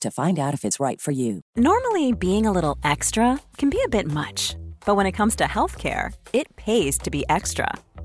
[0.00, 1.40] to find out if it's right for you.
[1.56, 5.44] Normally, being a little extra can be a bit much, but when it comes to
[5.44, 7.68] healthcare, it pays to be extra.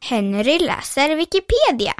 [0.00, 1.94] Henry läser Wikipedia.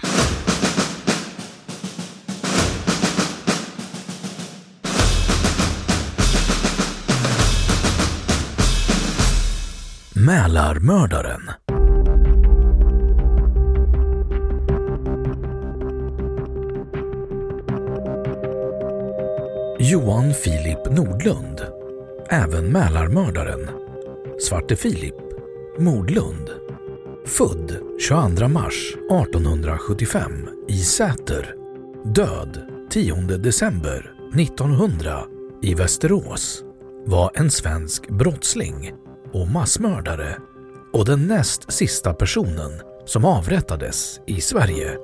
[10.15, 11.51] Mälarmördaren.
[19.79, 21.67] Johan Filip Nordlund,
[22.29, 23.71] även Mälarmördaren,
[24.41, 25.15] Svarte Filip,
[25.79, 26.51] Mordlund,
[27.29, 30.33] född 22 mars 1875
[30.69, 31.55] i Säter,
[32.15, 35.25] död 10 december 1900
[35.63, 36.65] i Västerås,
[37.07, 38.93] var en svensk brottsling
[39.33, 40.37] och massmördare.
[40.93, 42.73] Och den näst sista personen
[43.07, 44.99] som avrättades i Sverige.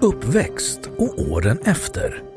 [0.00, 2.35] Uppväxt och åren efter.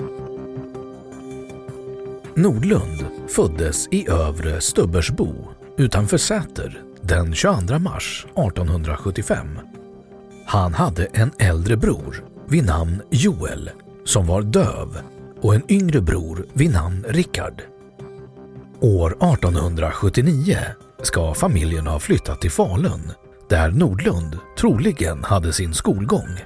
[2.39, 5.33] Nordlund föddes i Övre Stubbersbo
[5.77, 9.47] utanför Säter den 22 mars 1875.
[10.45, 13.69] Han hade en äldre bror vid namn Joel
[14.05, 14.97] som var döv
[15.41, 17.61] och en yngre bror vid namn Rickard.
[18.79, 20.57] År 1879
[21.01, 23.11] ska familjen ha flyttat till Falun
[23.49, 26.39] där Nordlund troligen hade sin skolgång.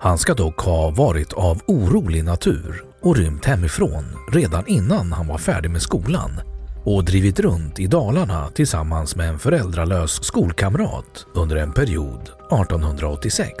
[0.00, 5.38] Han ska dock ha varit av orolig natur och rymt hemifrån redan innan han var
[5.38, 6.40] färdig med skolan
[6.84, 13.54] och drivit runt i Dalarna tillsammans med en föräldralös skolkamrat under en period 1886.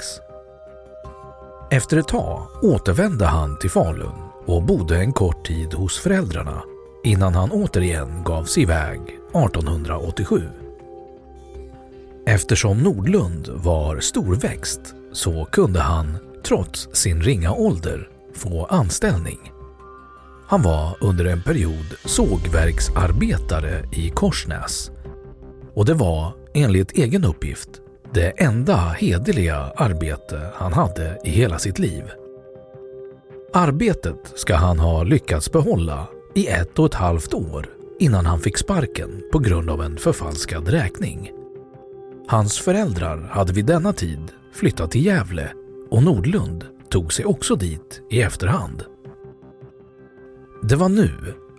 [1.70, 4.14] Efter ett tag återvände han till Falun
[4.46, 6.62] och bodde en kort tid hos föräldrarna
[7.04, 10.42] innan han återigen gav sig iväg 1887.
[12.26, 14.80] Eftersom Nordlund var storväxt
[15.12, 19.52] så kunde han, trots sin ringa ålder, få anställning.
[20.46, 24.90] Han var under en period sågverksarbetare i Korsnäs
[25.74, 27.68] och det var, enligt egen uppgift,
[28.12, 32.04] det enda hederliga arbete han hade i hela sitt liv.
[33.52, 37.66] Arbetet ska han ha lyckats behålla i ett och ett halvt år
[37.98, 41.30] innan han fick sparken på grund av en förfalskad räkning.
[42.28, 45.52] Hans föräldrar hade vid denna tid flyttat till Gävle
[45.90, 48.84] och Nordlund tog sig också dit i efterhand.
[50.62, 51.10] Det var nu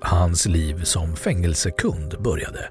[0.02, 2.70] hans liv som fängelsekund började.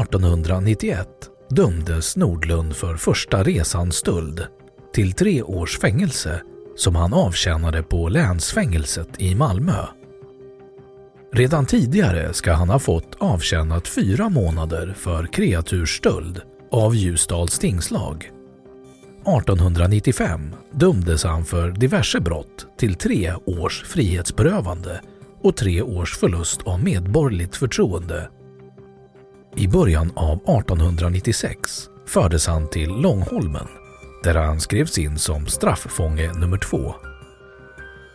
[0.00, 1.08] 1891
[1.50, 4.46] dömdes Nordlund för första resan stöld
[4.94, 6.42] till tre års fängelse
[6.76, 9.86] som han avtjänade på länsfängelset i Malmö.
[11.32, 16.40] Redan tidigare ska han ha fått avtjänat fyra månader för kreatursstöld
[16.70, 18.30] av Ljusdals tingslag.
[19.22, 25.00] 1895 dömdes han för diverse brott till tre års frihetsberövande
[25.42, 28.28] och tre års förlust av medborgerligt förtroende.
[29.56, 33.66] I början av 1896 fördes han till Långholmen
[34.22, 36.94] där han skrevs in som strafffånge nummer två.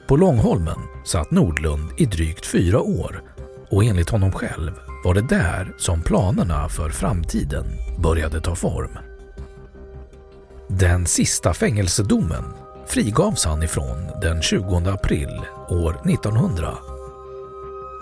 [0.07, 3.23] På Långholmen satt Nordlund i drygt fyra år
[3.69, 4.71] och enligt honom själv
[5.03, 7.65] var det där som planerna för framtiden
[8.03, 9.06] började ta form.
[10.67, 12.43] Den sista fängelsedomen
[12.87, 16.73] frigavs han ifrån den 20 april år 1900.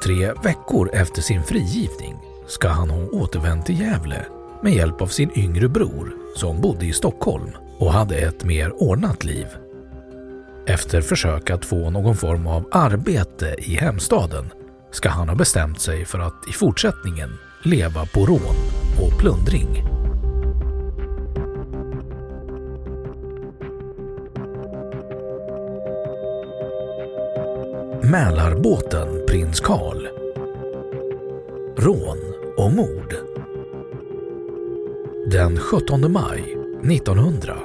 [0.04, 2.16] Tre veckor efter sin frigivning
[2.48, 4.26] ska han ha återvänt till Gävle
[4.62, 9.24] med hjälp av sin yngre bror som bodde i Stockholm och hade ett mer ordnat
[9.24, 9.48] liv.
[10.68, 14.50] Efter försök att få någon form av arbete i hemstaden
[14.92, 17.30] ska han ha bestämt sig för att i fortsättningen
[17.64, 18.56] leva på rån
[19.02, 19.95] och plundring.
[28.04, 30.08] Mälarbåten Prins Karl
[31.78, 32.18] Rån
[32.58, 33.16] och mord
[35.32, 37.58] Den 17 maj 1900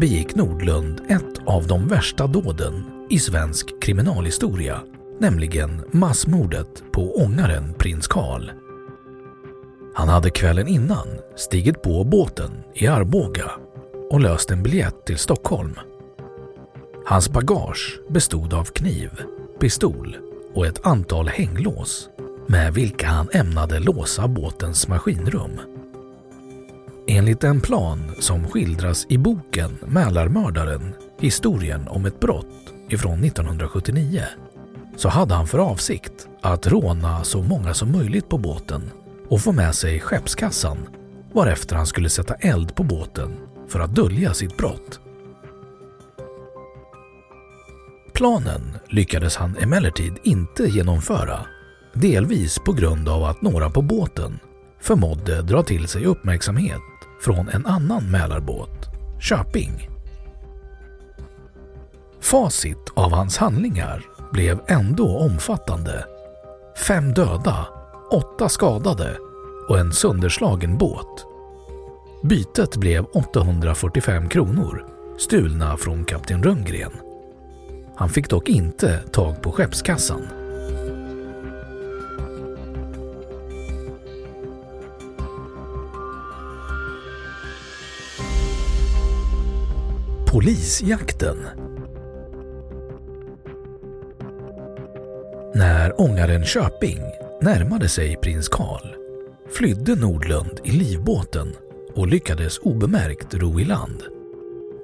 [0.00, 4.80] begick Nordlund ett av de värsta dåden i svensk kriminalhistoria,
[5.18, 8.50] nämligen massmordet på ångaren Prins Karl.
[9.94, 13.50] Han hade kvällen innan stigit på båten i Arboga
[14.10, 15.74] och löst en biljett till Stockholm.
[17.06, 19.10] Hans bagage bestod av kniv,
[19.60, 20.16] pistol
[20.54, 22.08] och ett antal hänglås
[22.46, 25.60] med vilka han ämnade låsa båtens maskinrum.
[27.06, 34.22] Enligt en plan som skildras i boken Mälarmördaren, historien om ett brott ifrån 1979,
[34.96, 38.90] så hade han för avsikt att råna så många som möjligt på båten
[39.28, 40.78] och få med sig skeppskassan
[41.32, 43.36] varefter han skulle sätta eld på båten
[43.68, 45.00] för att dölja sitt brott.
[48.18, 51.40] Planen lyckades han emellertid inte genomföra,
[51.92, 54.38] delvis på grund av att några på båten
[54.80, 56.80] förmådde dra till sig uppmärksamhet
[57.20, 58.86] från en annan Mälarbåt,
[59.20, 59.88] Köping.
[62.20, 66.04] Facit av hans handlingar blev ändå omfattande.
[66.86, 67.66] Fem döda,
[68.10, 69.16] åtta skadade
[69.68, 71.26] och en sönderslagen båt.
[72.22, 74.86] Bytet blev 845 kronor,
[75.18, 77.07] stulna från kapten Rönngren.
[77.98, 80.28] Han fick dock inte tag på skeppskassan.
[90.26, 91.36] Polisjakten
[95.54, 97.00] När ångaren Köping
[97.40, 98.86] närmade sig prins Karl
[99.50, 101.54] flydde Nordlund i livbåten
[101.94, 104.02] och lyckades obemärkt ro i land.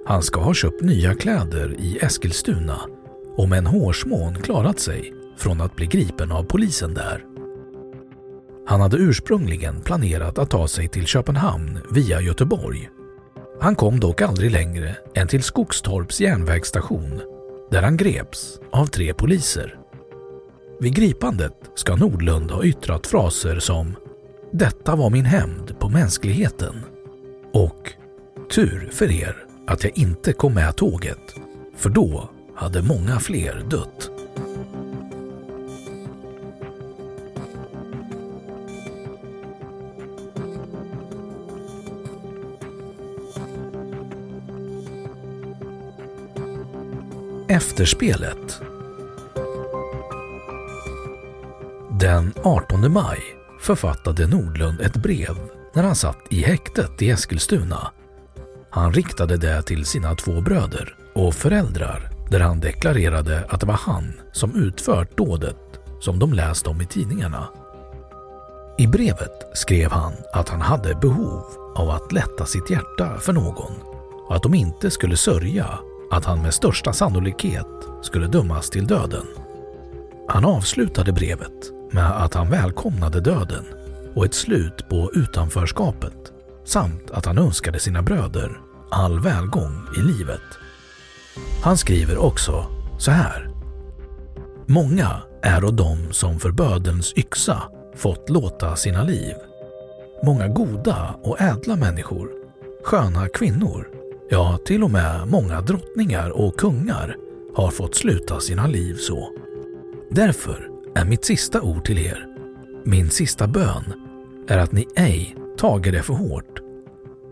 [0.07, 2.81] Han ska ha köpt nya kläder i Eskilstuna
[3.37, 7.25] och med en hårsmån klarat sig från att bli gripen av polisen där.
[8.67, 12.91] Han hade ursprungligen planerat att ta sig till Köpenhamn via Göteborg
[13.61, 17.21] han kom dock aldrig längre än till Skogstorps järnvägsstation
[17.71, 19.79] där han greps av tre poliser.
[20.81, 23.97] Vid gripandet ska Nordlund ha yttrat fraser som
[24.53, 26.75] “Detta var min hämnd på mänskligheten”
[27.53, 27.93] och
[28.55, 29.37] “Tur för er
[29.67, 31.35] att jag inte kom med tåget,
[31.77, 34.11] för då hade många fler dött”.
[47.49, 48.61] Efterspelet
[52.01, 53.19] Den 18 maj
[53.61, 55.37] författade Nordlund ett brev
[55.75, 57.91] när han satt i häktet i Eskilstuna.
[58.71, 63.75] Han riktade det till sina två bröder och föräldrar där han deklarerade att det var
[63.75, 65.57] han som utfört dådet
[66.01, 67.49] som de läst om i tidningarna.
[68.79, 73.73] I brevet skrev han att han hade behov av att lätta sitt hjärta för någon
[74.29, 75.79] och att de inte skulle sörja
[76.11, 77.67] att han med största sannolikhet
[78.03, 79.27] skulle dömas till döden.
[80.29, 83.65] Han avslutade brevet med att han välkomnade döden
[84.15, 86.33] och ett slut på utanförskapet
[86.65, 88.61] samt att han önskade sina bröder
[88.91, 90.64] all välgång i livet.
[91.63, 92.67] Han skriver också
[92.99, 93.51] så här.
[94.67, 97.63] Många är och de som för bödelns yxa
[97.97, 99.35] fått låta sina liv.
[100.25, 102.31] Många goda och ädla människor,
[102.85, 103.95] sköna kvinnor
[104.29, 107.17] Ja, till och med många drottningar och kungar
[107.55, 109.33] har fått sluta sina liv så.
[110.11, 112.27] Därför är mitt sista ord till er,
[112.85, 113.85] min sista bön,
[114.49, 116.61] är att ni ej tager det för hårt.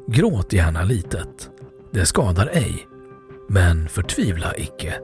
[0.07, 1.51] Gråt gärna litet,
[1.91, 2.87] det skadar ej,
[3.53, 4.95] men förtvivla icke.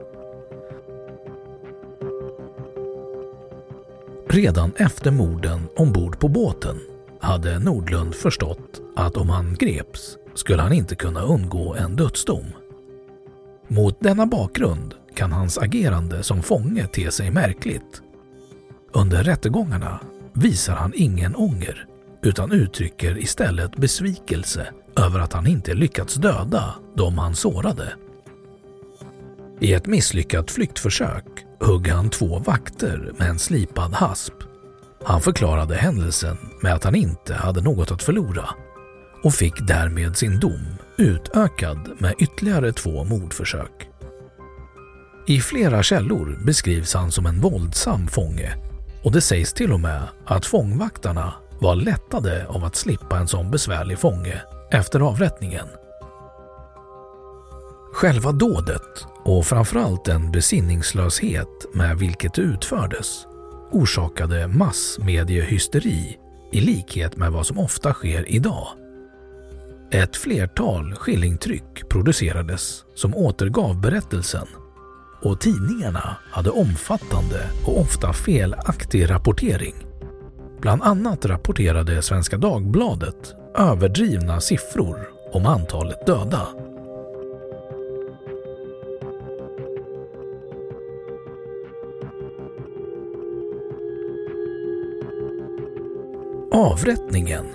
[4.29, 6.79] Redan efter morden ombord på båten
[7.21, 12.45] hade Nordlund förstått att om han greps skulle han inte kunna undgå en dödsdom.
[13.67, 18.01] Mot denna bakgrund kan hans agerande som fånge te sig märkligt.
[18.93, 19.99] Under rättegångarna
[20.33, 21.85] visar han ingen ånger
[22.21, 27.93] utan uttrycker istället besvikelse över att han inte lyckats döda de han sårade.
[29.61, 31.25] I ett misslyckat flyktförsök
[31.61, 34.33] högg han två vakter med en slipad hasp.
[35.03, 38.49] Han förklarade händelsen med att han inte hade något att förlora
[39.23, 40.65] och fick därmed sin dom
[40.97, 43.89] utökad med ytterligare två mordförsök.
[45.27, 48.55] I flera källor beskrivs han som en våldsam fånge
[49.03, 53.51] och det sägs till och med att fångvaktarna var lättade av att slippa en sån
[53.51, 55.67] besvärlig fånge efter avrättningen.
[57.93, 63.25] Själva dådet och framförallt den besinningslöshet med vilket det utfördes
[63.71, 66.17] orsakade massmediehysteri
[66.51, 68.67] i likhet med vad som ofta sker idag.
[69.91, 74.47] Ett flertal skillingtryck producerades som återgav berättelsen
[75.21, 79.75] och tidningarna hade omfattande och ofta felaktig rapportering.
[80.61, 86.47] Bland annat rapporterade Svenska Dagbladet överdrivna siffror om antalet döda.
[96.59, 97.45] Avrättningen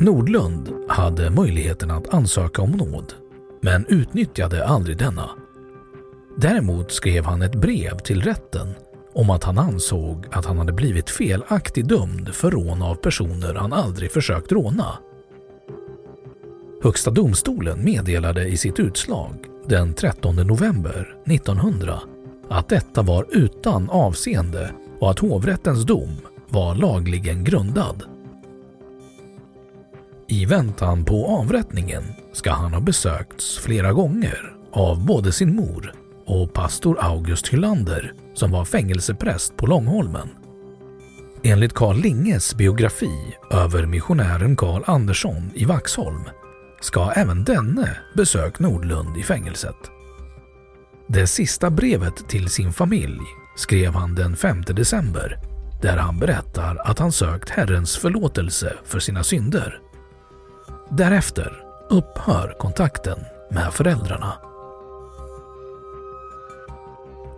[0.00, 3.14] Nordlund hade möjligheten att ansöka om nåd,
[3.60, 5.30] men utnyttjade aldrig denna.
[6.36, 8.74] Däremot skrev han ett brev till rätten
[9.14, 13.72] om att han ansåg att han hade blivit felaktigt dömd för rån av personer han
[13.72, 14.98] aldrig försökt råna.
[16.82, 19.34] Högsta domstolen meddelade i sitt utslag
[19.66, 22.00] den 13 november 1900
[22.48, 26.16] att detta var utan avseende och att hovrättens dom
[26.48, 28.02] var lagligen grundad.
[30.28, 35.92] I väntan på avrättningen ska han ha besökts flera gånger av både sin mor
[36.26, 40.28] och pastor August Hylander som var fängelsepräst på Långholmen.
[41.42, 46.24] Enligt Carl Linges biografi över missionären Carl Andersson i Vaxholm
[46.80, 49.90] ska även denne besökt Nordlund i fängelset.
[51.08, 53.20] Det sista brevet till sin familj
[53.56, 55.38] skrev han den 5 december
[55.82, 59.80] där han berättar att han sökt Herrens förlåtelse för sina synder.
[60.90, 63.18] Därefter upphör kontakten
[63.50, 64.32] med föräldrarna.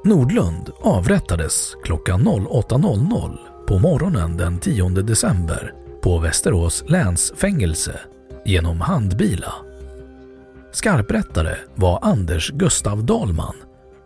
[0.04, 8.00] Nordlund avrättades klockan 08.00 på morgonen den 10 december på Västerås länsfängelse
[8.44, 9.54] genom handbila.
[10.72, 13.54] Skarprättare var Anders Gustav Dahlman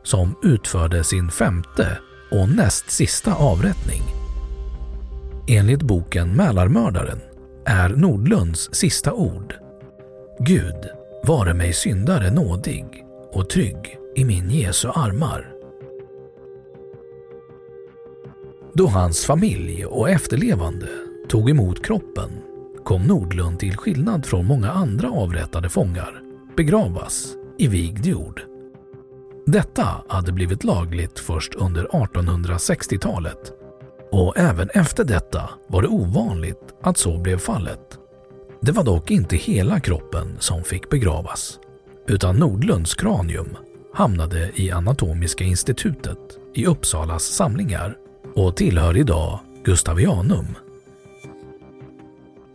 [0.02, 1.98] som utförde sin femte
[2.30, 4.02] och näst sista avrättning.
[5.48, 7.20] Enligt boken Mälarmördaren
[7.64, 9.54] är Nordlunds sista ord
[10.38, 10.88] Gud,
[11.26, 15.52] vare mig syndare nådig och trygg i min Jesu armar.
[18.74, 20.88] Då hans familj och efterlevande
[21.28, 22.30] tog emot kroppen
[22.84, 26.20] kom Nordlund till skillnad från många andra avrättade fångar
[26.56, 28.51] begravas i vigd jord.
[29.46, 33.52] Detta hade blivit lagligt först under 1860-talet
[34.12, 37.98] och även efter detta var det ovanligt att så blev fallet.
[38.60, 41.58] Det var dock inte hela kroppen som fick begravas
[42.08, 43.56] utan Nordlunds kranium
[43.94, 46.18] hamnade i Anatomiska institutet
[46.54, 47.96] i Uppsalas samlingar
[48.34, 50.46] och tillhör idag Gustavianum.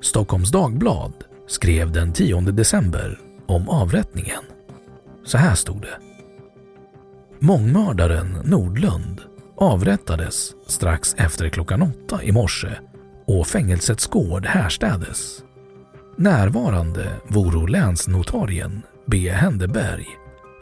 [0.02, 1.14] Stockholms Dagblad
[1.48, 4.44] skrev den 10 december om avrättningen.
[5.26, 6.17] Så här stod det.
[7.40, 9.22] Mångmördaren Nordlund
[9.58, 12.70] avrättades strax efter klockan åtta i morse
[13.28, 15.44] och fängelsets gård härstädes.
[16.18, 19.30] Närvarande voro länsnotarien B.
[19.30, 20.06] Händeberg,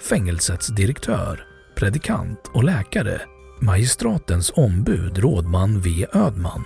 [0.10, 3.22] fängelsets direktör, predikant och läkare
[3.62, 6.06] magistratens ombud rådman V.
[6.14, 6.64] Ödman,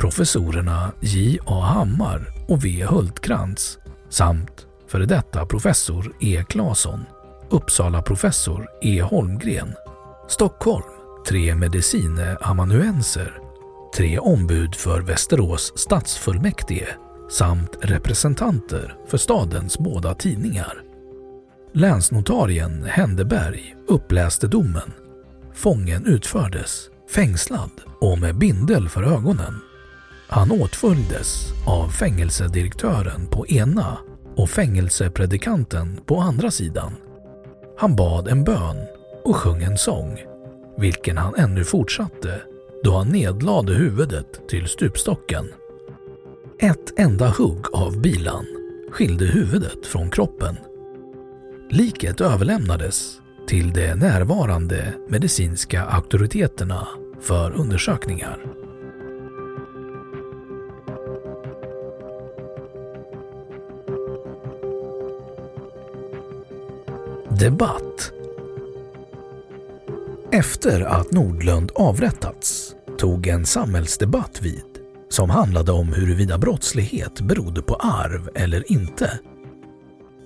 [0.00, 1.38] professorerna J.
[1.46, 1.60] A.
[1.60, 2.84] Hammar och V.
[2.84, 6.44] Hultkrantz samt före detta professor E.
[6.48, 7.04] Claesson,
[7.54, 9.00] Uppsala professor E.
[9.00, 9.74] Holmgren,
[10.28, 10.84] Stockholm
[11.28, 13.38] tre medicine amanuenser,
[13.96, 16.88] tre ombud för Västerås stadsfullmäktige
[17.30, 20.82] samt representanter för stadens båda tidningar.
[21.72, 24.92] Länsnotarien Händeberg uppläste domen
[25.52, 27.70] Fången utfördes fängslad
[28.00, 29.60] och med bindel för ögonen.
[30.28, 33.98] Han åtföljdes av fängelsedirektören på ena
[34.36, 36.92] och fängelsepredikanten på andra sidan.
[37.76, 38.76] Han bad en bön
[39.24, 40.22] och sjöng en sång,
[40.76, 42.42] vilken han ännu fortsatte
[42.84, 45.44] då han nedlade huvudet till stupstocken.
[46.58, 48.46] Ett enda hugg av bilan
[48.90, 50.56] skilde huvudet från kroppen.
[51.70, 56.88] Liket överlämnades till de närvarande medicinska auktoriteterna
[57.20, 58.38] för undersökningar.
[67.44, 68.12] Debatt
[70.32, 74.64] Efter att Nordlund avrättats tog en samhällsdebatt vid
[75.10, 79.18] som handlade om huruvida brottslighet berodde på arv eller inte.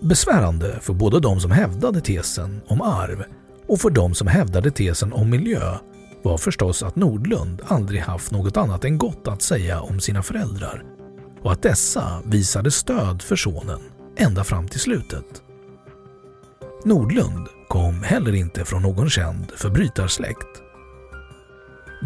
[0.03, 3.25] Besvärande för både de som hävdade tesen om arv
[3.67, 5.75] och för de som hävdade tesen om miljö
[6.23, 10.85] var förstås att Nordlund aldrig haft något annat än gott att säga om sina föräldrar
[11.43, 13.81] och att dessa visade stöd för sonen
[14.17, 15.43] ända fram till slutet.
[16.89, 20.63] Nordlund kom heller inte från någon känd förbrytarsläkt.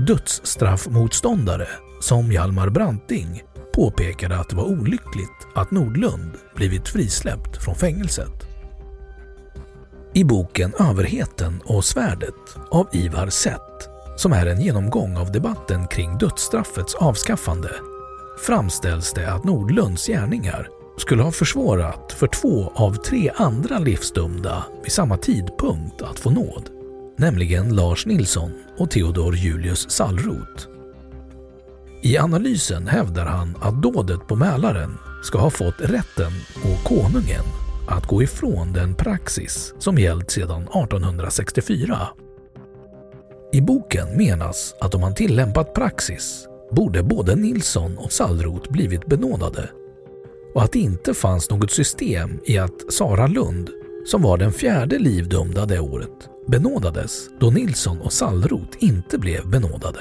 [0.07, 1.69] Dödsstraffmotståndare
[2.01, 3.43] som Hjalmar Branting
[3.75, 8.47] påpekade att det var olyckligt att Nordlund blivit frisläppt från fängelset.
[10.15, 16.19] I boken Överheten och svärdet av Ivar Sett, som är en genomgång av debatten kring
[16.19, 17.71] dödsstraffets avskaffande,
[18.47, 24.93] framställs det att Nordlunds gärningar skulle ha försvårat för två av tre andra livsdömda vid
[24.93, 26.71] samma tidpunkt att få nåd,
[27.19, 30.69] nämligen Lars Nilsson och Theodor Julius Sallroth.
[32.03, 36.33] I analysen hävdar han att dådet på Mälaren ska ha fått rätten
[36.65, 37.45] och konungen
[37.89, 42.09] att gå ifrån den praxis som gällt sedan 1864.
[43.53, 49.71] I boken menas att om man tillämpat praxis borde både Nilsson och Sallroth blivit benådade
[50.55, 53.71] och att det inte fanns något system i att Sara Lund,
[54.05, 60.01] som var den fjärde livdömda det året, benådades då Nilsson och Sallroth inte blev benådade.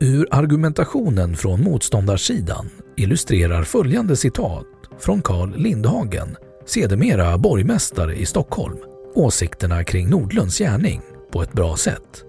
[0.00, 4.66] Ur argumentationen från motståndarsidan illustrerar följande citat
[4.98, 8.76] från Carl Lindhagen, sedermera borgmästare i Stockholm,
[9.14, 11.00] åsikterna kring Nordlunds gärning
[11.32, 12.24] på ett bra sätt.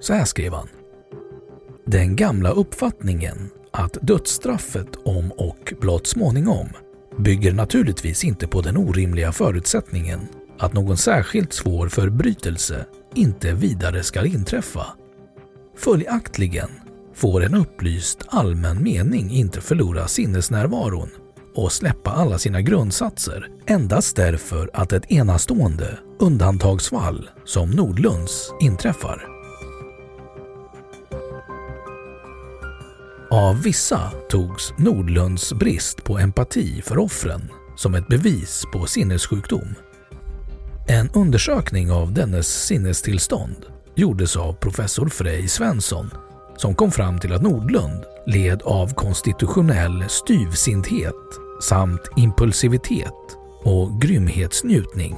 [0.00, 0.68] Så här skrev han.
[1.84, 6.68] Den gamla uppfattningen att dödsstraffet om och blott småningom
[7.18, 10.20] bygger naturligtvis inte på den orimliga förutsättningen
[10.58, 14.86] att någon särskilt svår förbrytelse inte vidare skall inträffa.
[15.76, 16.70] Följaktligen
[17.14, 21.08] får en upplyst allmän mening inte förlora sinnesnärvaron
[21.54, 29.37] och släppa alla sina grundsatser endast därför att ett enastående undantagsfall som Nordlunds inträffar.
[33.30, 39.74] Av vissa togs Nordlunds brist på empati för offren som ett bevis på sinnessjukdom.
[40.88, 46.10] En undersökning av dennes sinnestillstånd gjordes av professor Frej Svensson
[46.56, 51.14] som kom fram till att Nordlund led av konstitutionell styvsinthet
[51.62, 55.16] samt impulsivitet och grymhetsnjutning.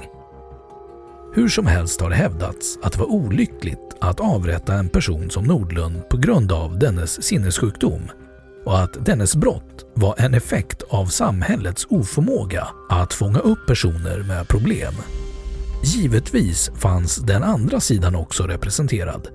[1.33, 5.43] Hur som helst har det hävdats att det var olyckligt att avrätta en person som
[5.43, 8.01] Nordlund på grund av dennes sinnessjukdom
[8.65, 14.47] och att dennes brott var en effekt av samhällets oförmåga att fånga upp personer med
[14.47, 14.93] problem.
[15.83, 19.27] Givetvis fanns den andra sidan också representerad,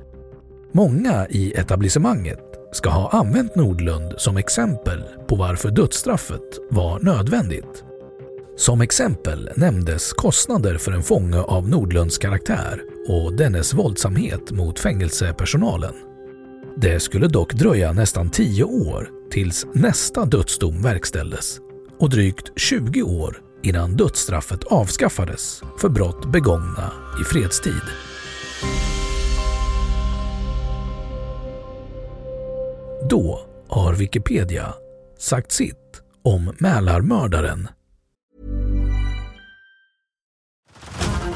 [0.77, 2.41] Många i etablissemanget
[2.73, 7.85] ska ha använt Nordlund som exempel på varför dödsstraffet var nödvändigt.
[8.57, 15.95] Som exempel nämndes kostnader för en fånge av Nordlunds karaktär och dennes våldsamhet mot fängelsepersonalen.
[16.77, 21.59] Det skulle dock dröja nästan 10 år tills nästa dödsdom verkställdes
[21.99, 27.83] och drygt 20 år innan dödsstraffet avskaffades för brott begångna i fredstid.
[33.11, 34.75] Då har Wikipedia
[35.19, 37.69] sagt sitt om Mälarmördaren.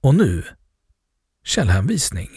[0.00, 0.44] Och nu,
[1.44, 2.28] källhänvisning.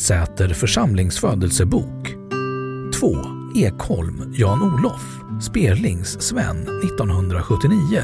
[0.00, 2.08] Säter församlingsfödelsebok
[3.00, 3.16] 2.
[3.56, 8.02] Ekholm, Jan-Olof, Sperlings Sven 1979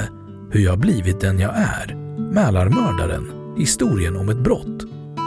[0.51, 1.95] Hur jag blivit den jag är,
[2.33, 4.83] Mälarmördaren, Historien om ett brott,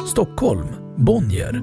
[0.08, 1.62] Stockholm, Bonnier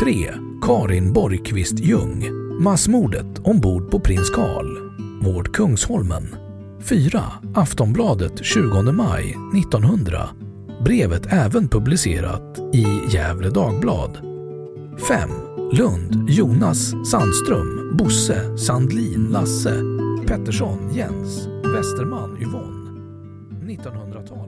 [0.00, 0.32] 3.
[0.62, 2.24] Karin Borgqvist Ljung,
[2.60, 4.78] Massmordet ombord på prins Karl,
[5.22, 6.36] Vård Kungsholmen
[6.80, 7.22] 4.
[7.54, 10.28] Aftonbladet 20 maj 1900
[10.84, 14.18] Brevet även publicerat i Gävle Dagblad
[15.08, 15.30] 5.
[15.72, 19.74] Lund, Jonas, Sandström, Bosse, Sandlin, Lasse,
[20.26, 22.90] Pettersson, Jens, Westerman, Yvonne.
[23.62, 24.47] 1900-tal.